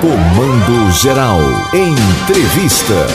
[0.00, 1.40] Comando Geral.
[1.74, 3.06] Entrevista.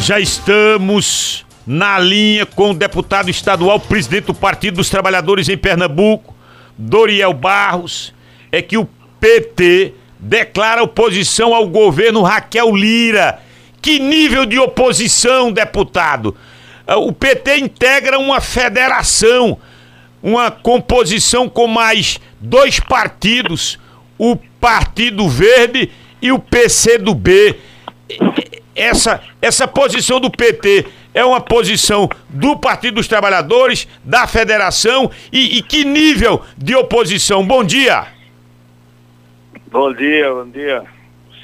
[0.00, 6.32] Já estamos na linha com o deputado estadual, presidente do Partido dos Trabalhadores em Pernambuco,
[6.78, 8.14] Doriel Barros.
[8.52, 8.88] É que o
[9.18, 13.40] PT declara oposição ao governo Raquel Lira.
[13.82, 16.36] Que nível de oposição, deputado?
[16.86, 19.58] Ah, o PT integra uma federação,
[20.22, 23.80] uma composição com mais dois partidos,
[24.16, 25.90] o Partido Verde
[26.20, 27.56] e o PC do B.
[28.74, 35.58] Essa, essa posição do PT é uma posição do Partido dos Trabalhadores, da Federação e,
[35.58, 37.46] e que nível de oposição?
[37.46, 38.06] Bom dia.
[39.70, 41.00] Bom dia, bom dia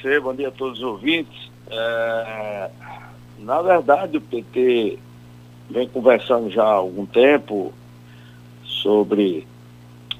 [0.06, 1.50] você, bom dia a todos os ouvintes.
[1.68, 2.70] É,
[3.40, 4.98] na verdade, o PT
[5.68, 7.72] vem conversando já há algum tempo
[8.64, 9.46] sobre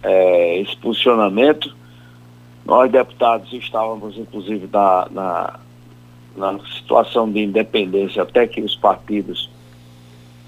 [0.02, 1.74] é, esse posicionamento
[2.66, 5.60] nós, deputados, estávamos, inclusive, na, na,
[6.36, 9.48] na situação de independência até que os partidos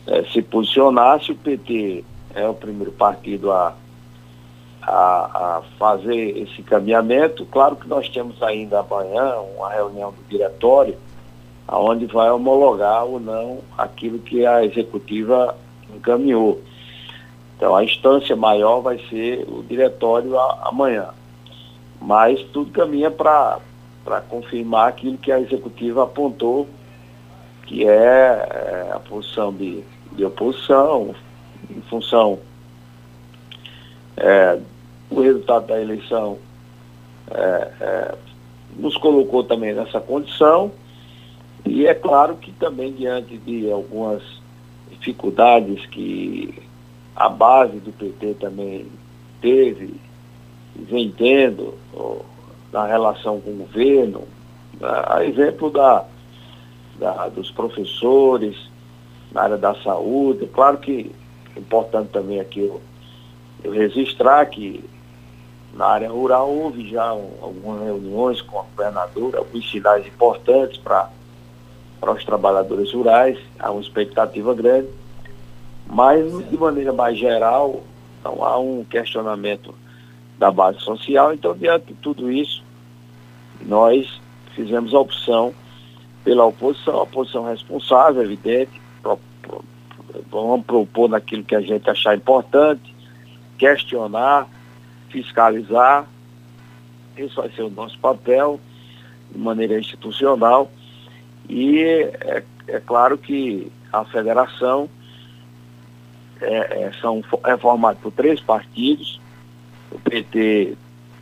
[0.09, 1.33] eh, se posicionassem.
[1.33, 3.73] O PT é o primeiro partido a,
[4.83, 7.47] a, a, fazer esse caminhamento.
[7.47, 10.97] Claro que nós temos ainda amanhã uma reunião do diretório,
[11.69, 15.55] onde vai homologar ou não aquilo que a executiva
[15.95, 16.61] encaminhou.
[17.57, 21.11] Então, a instância maior vai ser o diretório a, amanhã.
[22.01, 23.61] Mas tudo caminha para
[24.29, 26.69] confirmar aquilo que a executiva apontou,
[27.67, 29.83] que é, é a posição de,
[30.13, 31.15] de oposição,
[31.71, 32.39] em função
[34.17, 34.59] é,
[35.11, 36.39] do resultado da eleição,
[37.31, 38.15] é, é,
[38.77, 40.73] nos colocou também nessa condição.
[41.67, 44.23] E é claro que também diante de algumas
[44.91, 46.63] dificuldades que
[47.15, 48.87] a base do PT também
[49.41, 49.95] teve
[50.79, 51.75] vem tendo
[52.73, 54.23] na relação com o governo,
[54.81, 54.89] né?
[55.07, 56.05] a exemplo da,
[56.99, 58.57] da, dos professores
[59.33, 60.47] na área da saúde.
[60.47, 61.11] Claro que
[61.57, 62.81] é importante também aqui eu,
[63.65, 64.85] eu registrar que
[65.75, 71.11] na área rural houve já um, algumas reuniões com a governadora, alguns sinais importantes para
[72.13, 74.89] os trabalhadores rurais, há uma expectativa grande,
[75.87, 77.83] mas de maneira mais geral,
[78.25, 79.75] não há um questionamento
[80.39, 81.35] da base social.
[81.35, 82.63] Então, diante de tudo isso,
[83.63, 84.21] nós
[84.55, 85.55] fizemos a opção
[86.25, 89.65] pela oposição, a oposição responsável, evidente, pro, pro,
[90.31, 92.95] vamos propor naquilo que a gente achar importante,
[93.57, 94.47] questionar,
[95.09, 96.07] fiscalizar,
[97.17, 98.61] esse vai ser o nosso papel
[99.33, 100.71] de maneira institucional
[101.49, 104.89] e é, é claro que a federação
[106.41, 109.21] é, é, são, é formada por três partidos,
[109.99, 110.77] o PT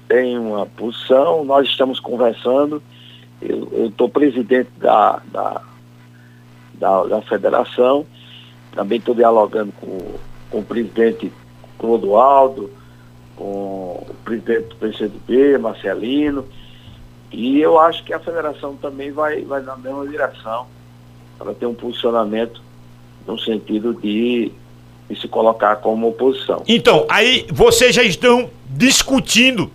[0.08, 2.82] tem uma posição, nós estamos conversando,
[3.40, 5.62] eu estou presidente da, da,
[6.74, 8.06] da, da, federação,
[8.72, 9.98] também estou dialogando com,
[10.50, 11.32] com o presidente
[11.78, 12.70] Clodoaldo,
[13.34, 16.46] com o presidente do PCdoB, Marcelino,
[17.32, 20.66] e eu acho que a federação também vai, vai na mesma direção,
[21.36, 22.62] para ter um posicionamento
[23.26, 24.52] no sentido de
[25.08, 26.62] e se colocar como oposição.
[26.66, 29.70] Então, aí vocês já estão discutindo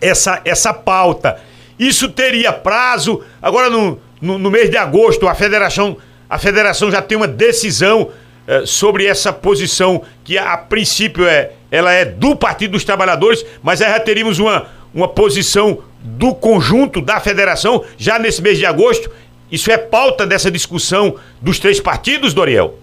[0.00, 1.40] essa, essa pauta.
[1.78, 3.22] Isso teria prazo?
[3.40, 5.96] Agora, no, no, no mês de agosto, a federação,
[6.28, 8.10] a federação já tem uma decisão
[8.46, 13.44] eh, sobre essa posição que, a, a, princípio, é, ela é do Partido dos Trabalhadores,
[13.62, 18.66] mas aí já teríamos uma, uma posição do conjunto da federação já nesse mês de
[18.66, 19.08] agosto.
[19.50, 22.81] Isso é pauta dessa discussão dos três partidos, Doriel?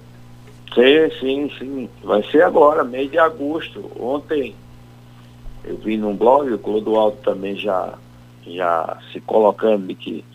[0.74, 1.90] Sim, sim, sim.
[2.04, 3.92] Vai ser agora, mês de agosto.
[4.00, 4.56] Ontem
[5.64, 7.94] eu vi num blog, o Clodoaldo também já,
[8.46, 10.26] já se colocando de que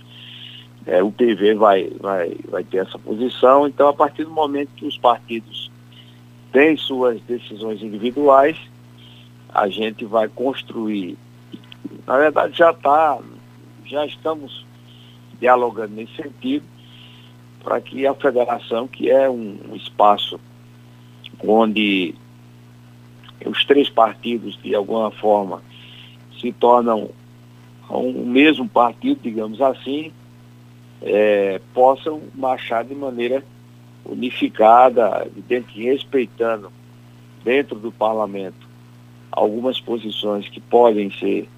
[0.86, 3.66] é, o PV vai, vai, vai ter essa posição.
[3.66, 5.70] Então, a partir do momento que os partidos
[6.52, 8.56] têm suas decisões individuais,
[9.48, 11.16] a gente vai construir.
[12.06, 13.18] Na verdade, já está,
[13.86, 14.66] já estamos
[15.40, 16.73] dialogando nesse sentido
[17.64, 20.38] para que a federação, que é um, um espaço
[21.42, 22.14] onde
[23.44, 25.62] os três partidos, de alguma forma,
[26.38, 27.10] se tornam
[27.90, 30.12] um mesmo partido, digamos assim,
[31.02, 33.42] é, possam marchar de maneira
[34.04, 36.70] unificada, evidente, respeitando
[37.42, 38.68] dentro do parlamento
[39.30, 41.48] algumas posições que podem ser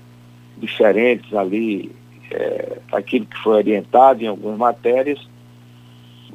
[0.57, 1.93] diferentes ali
[2.31, 5.21] é, daquilo que foi orientado em algumas matérias,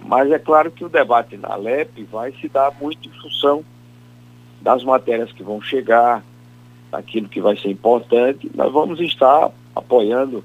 [0.05, 3.63] mas é claro que o debate na LEP vai se dar muito em função
[4.61, 6.23] das matérias que vão chegar,
[6.91, 8.51] daquilo que vai ser importante.
[8.53, 10.43] Nós vamos estar apoiando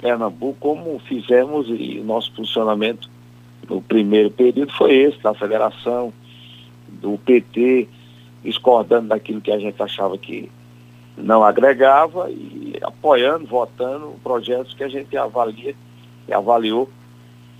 [0.00, 3.10] Pernambuco, como fizemos e nosso funcionamento
[3.68, 6.12] no primeiro período foi esse, da federação,
[6.88, 7.88] do PT,
[8.44, 10.50] discordando daquilo que a gente achava que
[11.16, 15.74] não agregava e apoiando, votando projetos que a gente avalia
[16.28, 16.88] e avaliou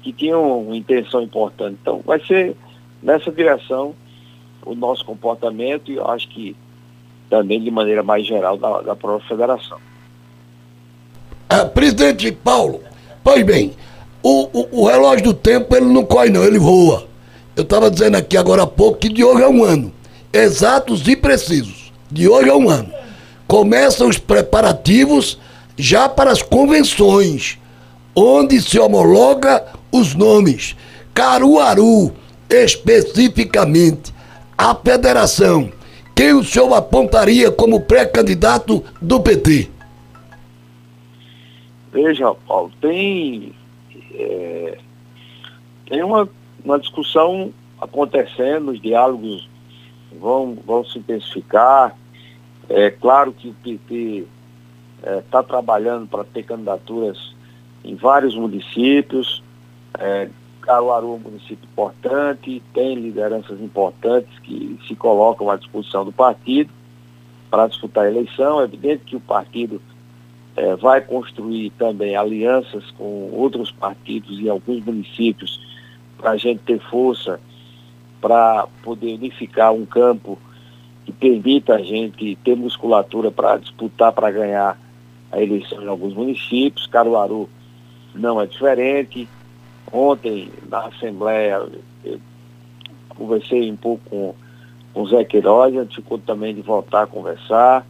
[0.07, 1.77] que tinham uma intenção importante.
[1.83, 2.55] Então vai ser
[3.03, 3.93] nessa direção
[4.65, 6.55] o nosso comportamento e eu acho que
[7.29, 9.79] também de maneira mais geral da, da própria federação.
[11.49, 12.83] Ah, presidente Paulo,
[13.25, 13.73] pois bem,
[14.23, 17.09] o, o, o, relógio do tempo ele não corre não, ele voa.
[17.57, 19.93] Eu estava dizendo aqui agora há pouco que de hoje é um ano.
[20.33, 21.93] Exatos e precisos.
[22.11, 22.93] De hoje é um ano.
[23.49, 25.37] Começam os preparativos
[25.77, 27.59] já para as convenções,
[28.15, 29.65] onde se homologa
[29.99, 30.77] os nomes.
[31.15, 32.13] Caruaru,
[32.49, 34.13] especificamente,
[34.57, 35.71] a federação.
[36.15, 39.71] Quem o senhor apontaria como pré-candidato do PT?
[41.93, 43.53] Veja, Paulo, tem,
[44.15, 44.79] é,
[45.89, 46.29] tem uma,
[46.65, 49.49] uma discussão acontecendo, os diálogos
[50.21, 51.97] vão, vão se intensificar.
[52.69, 54.27] É claro que o PT
[54.99, 57.35] está é, tá trabalhando para ter candidaturas
[57.85, 59.43] em vários municípios.
[59.99, 60.29] É,
[60.63, 66.71] Caruaru é um município importante, tem lideranças importantes que se colocam à disposição do partido
[67.51, 68.61] para disputar a eleição.
[68.61, 69.81] É evidente que o partido
[70.57, 75.61] é, vai construir também alianças com outros partidos em alguns municípios
[76.19, 77.39] para a gente ter força
[78.21, 80.39] para poder unificar um campo
[81.05, 84.77] que permita a gente ter musculatura para disputar, para ganhar
[85.31, 86.87] a eleição em alguns municípios.
[86.87, 87.49] Caruaru
[88.15, 89.29] não é diferente.
[89.93, 91.67] Ontem, na Assembleia,
[92.05, 92.21] eu
[93.11, 94.35] conversei um pouco com,
[94.93, 97.87] com o Zé Queiroz, a gente ficou também de voltar a conversar.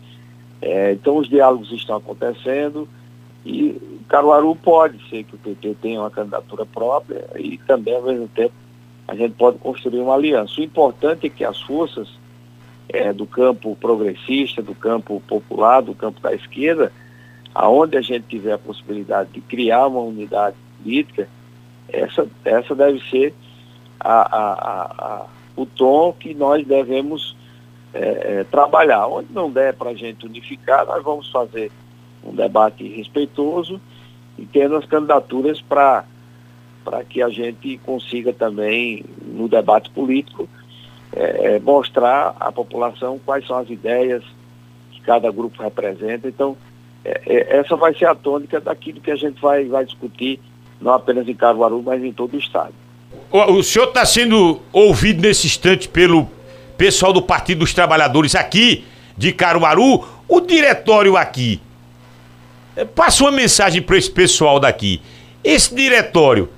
[0.60, 2.88] É, então os diálogos estão acontecendo
[3.44, 8.28] e Caruaru pode ser que o PT tenha uma candidatura própria e também, ao mesmo
[8.28, 8.54] tempo,
[9.06, 10.60] a gente pode construir uma aliança.
[10.60, 12.08] O importante é que as forças
[12.88, 16.92] é, do campo progressista, do campo popular, do campo da esquerda,
[17.54, 21.28] aonde a gente tiver a possibilidade de criar uma unidade política,
[21.88, 23.35] essa, essa deve ser
[24.00, 27.37] a, a, a, o tom que nós devemos
[27.94, 28.00] é,
[28.41, 29.06] é, trabalhar.
[29.06, 31.71] Onde não der para a gente unificar, nós vamos fazer
[32.25, 33.81] um debate respeitoso
[34.38, 36.05] e tendo as candidaturas para
[37.09, 40.49] que a gente consiga também, no debate político,
[41.12, 44.23] é, é, mostrar à população quais são as ideias
[44.93, 46.29] que cada grupo representa.
[46.29, 46.56] Então,
[47.05, 50.41] é, é, essa vai ser a tônica daquilo que a gente vai, vai discutir,
[50.81, 52.73] não apenas em Caruaru, mas em todo o estado.
[53.31, 56.28] O, o senhor está sendo ouvido nesse instante pelo
[56.76, 58.84] pessoal do Partido dos Trabalhadores aqui
[59.17, 61.61] de Caruaru, o diretório aqui.
[62.76, 65.00] Eh, passa uma mensagem para esse pessoal daqui.
[65.43, 66.50] Esse diretório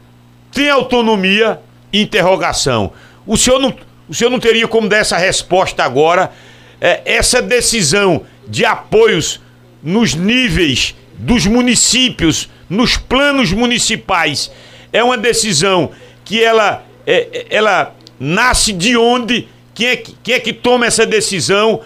[0.53, 1.61] tem autonomia?
[1.93, 2.93] Interrogação.
[3.27, 3.75] O senhor não,
[4.09, 6.33] o senhor não teria como dar essa resposta agora?
[6.81, 9.41] É, essa decisão de apoios
[9.83, 14.51] nos níveis dos municípios, nos planos municipais,
[14.93, 15.91] é uma decisão
[16.25, 19.49] que ela, é, ela nasce de onde?
[19.75, 21.81] Quem é que, quem é que toma essa decisão?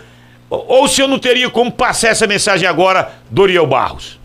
[0.49, 4.21] Ou, se eu não teria como passar essa mensagem agora, Doriel Barros?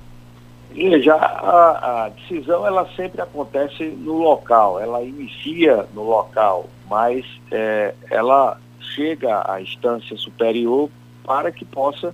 [0.71, 7.95] Veja, a, a, decisão ela sempre acontece no local, ela inicia no local, mas é,
[8.11, 10.89] ela chega à instância superior
[11.23, 12.13] para que possa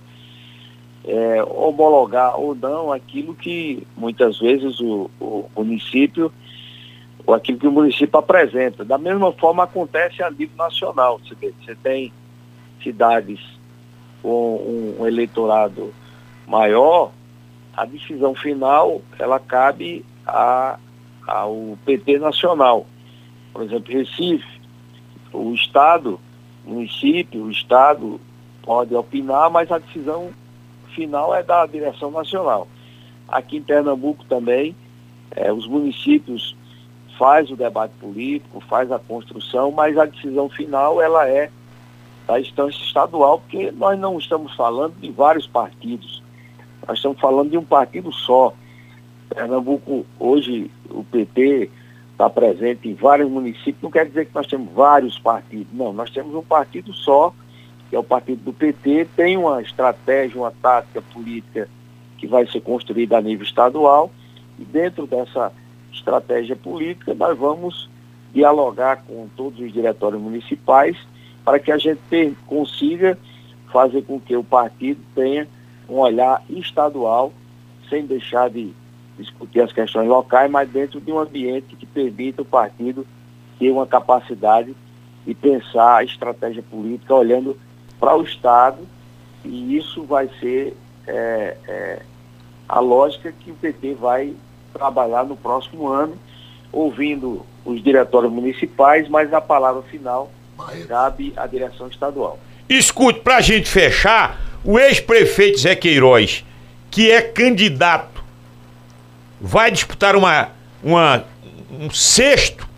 [1.06, 6.32] é, homologar ou não aquilo que muitas vezes o, o município
[7.26, 8.84] ou aquilo que o município apresenta.
[8.84, 11.20] Da mesma forma acontece a nível nacional.
[11.20, 12.12] Você, vê, você tem
[12.82, 13.40] cidades
[14.22, 15.92] com um eleitorado
[16.46, 17.10] maior,
[17.76, 20.78] a decisão final ela cabe a,
[21.26, 22.86] ao PT nacional.
[23.52, 24.60] Por exemplo, Recife,
[25.32, 26.20] o Estado,
[26.64, 28.20] o município, o Estado
[28.62, 30.30] pode opinar, mas a decisão
[30.94, 32.68] final é da direção nacional.
[33.28, 34.74] Aqui em Pernambuco também,
[35.30, 36.56] é, os municípios
[37.18, 41.50] faz o debate político, faz a construção, mas a decisão final ela é
[42.26, 46.22] da instância estadual, porque nós não estamos falando de vários partidos,
[46.86, 48.52] nós estamos falando de um partido só.
[49.28, 51.70] Pernambuco, hoje, o PT
[52.12, 56.10] está presente em vários municípios, não quer dizer que nós temos vários partidos, não, nós
[56.10, 57.34] temos um partido só,
[57.88, 61.68] que é o partido do PT, tem uma estratégia, uma tática política
[62.18, 64.10] que vai ser construída a nível estadual,
[64.58, 65.52] e dentro dessa
[65.92, 67.88] estratégia política, nós vamos
[68.32, 70.96] dialogar com todos os diretórios municipais
[71.44, 73.18] para que a gente consiga
[73.72, 75.46] fazer com que o partido tenha
[75.88, 77.32] um olhar estadual,
[77.88, 78.72] sem deixar de,
[79.18, 83.06] discutir as questões locais, mas dentro de um ambiente que permita o partido
[83.58, 84.74] ter uma capacidade
[85.26, 87.56] de pensar a estratégia política olhando
[88.04, 88.86] para o Estado
[89.42, 92.02] e isso vai ser é, é,
[92.68, 94.34] a lógica que o PT vai
[94.74, 96.14] trabalhar no próximo ano,
[96.70, 100.30] ouvindo os diretórios municipais, mas a palavra final
[100.86, 102.38] cabe à direção estadual.
[102.68, 106.44] Escute, para a gente fechar, o ex-prefeito Zé Queiroz,
[106.90, 108.22] que é candidato,
[109.40, 110.50] vai disputar uma,
[110.82, 111.24] uma
[111.70, 112.68] um sexto,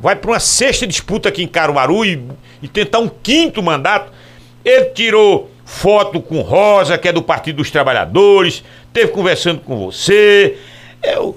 [0.00, 2.26] vai para uma sexta disputa aqui em Caruaru e,
[2.62, 4.13] e tentar um quinto mandato.
[4.64, 10.58] Ele tirou foto com Rosa, que é do Partido dos Trabalhadores, teve conversando com você.
[11.02, 11.36] É, o,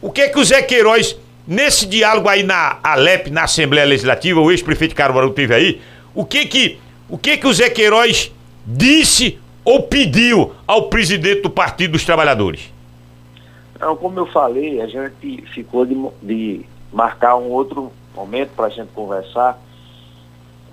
[0.00, 4.40] o, que é que o Zé Queiroz, nesse diálogo aí na Alep, na Assembleia Legislativa,
[4.40, 5.80] o ex-prefeito Caruaru teve aí,
[6.14, 8.32] o que que, o que que o Zé Queiroz
[8.66, 12.72] disse ou pediu ao presidente do Partido dos Trabalhadores?
[13.80, 18.70] Não, como eu falei, a gente ficou de, de marcar um outro momento para a
[18.70, 19.58] gente conversar,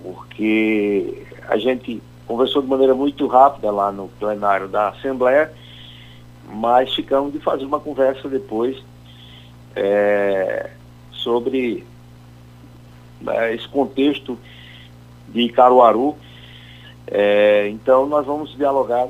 [0.03, 5.51] porque a gente conversou de maneira muito rápida lá no plenário da Assembleia,
[6.47, 8.81] mas ficamos de fazer uma conversa depois
[9.75, 10.71] é,
[11.11, 11.85] sobre
[13.27, 14.37] é, esse contexto
[15.27, 16.15] de Caruaru.
[17.07, 19.07] É, então nós vamos dialogar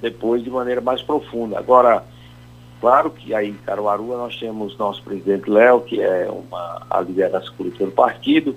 [0.00, 1.58] depois de maneira mais profunda.
[1.58, 2.04] Agora,
[2.80, 7.50] claro que aí em Caruaru nós temos nosso presidente Léo, que é uma a liderança
[7.56, 8.56] política do partido,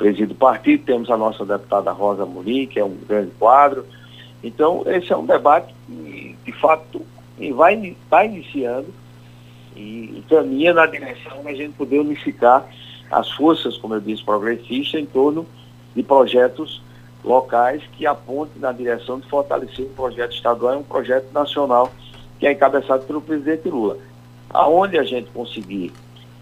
[0.00, 3.84] preside o partido, temos a nossa deputada Rosa Murim, que é um grande quadro.
[4.42, 7.04] Então, esse é um debate que, de fato,
[7.54, 8.88] vai estar tá iniciando
[9.76, 12.66] e caminha na direção da gente poder unificar
[13.10, 15.46] as forças, como eu disse, progressistas em torno
[15.94, 16.80] de projetos
[17.22, 21.92] locais que apontem na direção de fortalecer um projeto estadual e um projeto nacional
[22.38, 23.98] que é encabeçado pelo presidente Lula.
[24.48, 25.92] Aonde a gente conseguir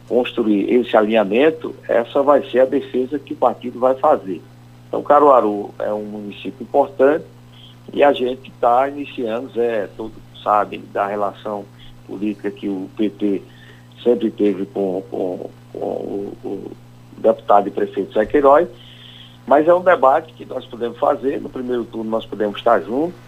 [0.08, 4.40] construir esse alinhamento, essa vai ser a defesa que o partido vai fazer.
[4.88, 7.24] Então, Caruaru é um município importante
[7.92, 11.64] e a gente está iniciando, Zé, todos sabem da relação
[12.06, 13.42] política que o PT
[14.02, 16.70] sempre teve com, com, com o, o,
[17.18, 18.68] deputado e prefeito Zé Queiroz,
[19.46, 23.18] mas é um debate que nós podemos fazer, no primeiro turno nós podemos estar juntos.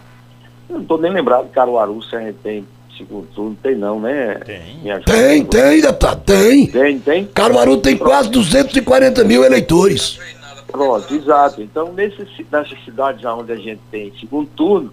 [0.69, 2.65] Eu não estou nem lembrado de Caruaru, se a gente tem
[2.97, 4.35] segundo turno, tem não, né?
[4.45, 5.01] Tem.
[5.05, 6.67] Tem, tem, deputado, tem.
[6.67, 7.25] Tem, tem.
[7.25, 8.09] Caruaru tem Pronto.
[8.09, 10.19] quase 240 mil eleitores.
[10.67, 11.61] Pronto, exato.
[11.61, 14.91] Então, nesse, nessas cidades onde a gente tem segundo turno,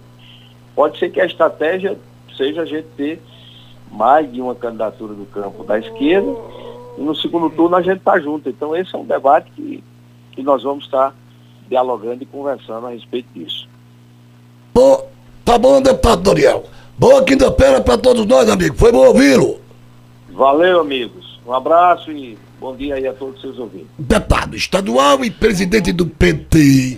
[0.75, 1.97] pode ser que a estratégia
[2.35, 3.21] seja a gente ter
[3.91, 6.35] mais de uma candidatura do campo da esquerda
[6.97, 8.49] e no segundo turno a gente está junto.
[8.49, 9.83] Então, esse é um debate que,
[10.33, 11.15] que nós vamos estar
[11.67, 13.67] dialogando e conversando a respeito disso.
[14.73, 15.09] Bom,
[15.45, 16.65] tá bom, deputado Doriel.
[16.99, 18.75] Boa quinta-feira para todos nós, amigo.
[18.75, 19.61] Foi bom ouvi-lo.
[20.33, 21.39] Valeu, amigos.
[21.47, 23.87] Um abraço e bom dia aí a todos os seus ouvintes.
[23.97, 26.97] Deputado estadual e presidente do PT.